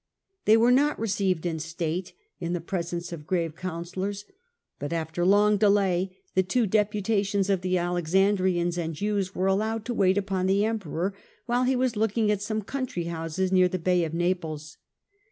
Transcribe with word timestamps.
They 0.45 0.57
were 0.57 0.71
not 0.71 0.97
received 0.99 1.45
in 1.45 1.59
state, 1.59 2.13
in 2.39 2.53
the 2.53 2.59
presence 2.59 3.11
of 3.13 3.27
grave 3.27 3.55
coun 3.55 3.83
sellors, 3.83 4.23
but 4.79 4.91
after 4.91 5.23
long 5.23 5.57
delay 5.57 6.17
the 6.33 6.41
two 6.41 6.65
deputations 6.65 7.51
of 7.51 7.61
the 7.61 7.77
Alexandrians 7.77 8.79
and 8.79 8.95
Jews 8.95 9.35
were 9.35 9.45
allowed 9.45 9.85
to 9.85 9.93
wait 9.93 10.17
upon 10.17 10.47
the 10.47 10.65
Emperor 10.65 11.13
while 11.45 11.65
he 11.65 11.75
was 11.75 11.95
looking 11.95 12.31
at 12.31 12.41
some 12.41 12.63
country 12.63 13.03
houses 13.03 13.51
near 13.51 13.67
the 13.69 13.77
bay 13.77 14.03
of 14.03 14.11
Naples. 14.15 14.77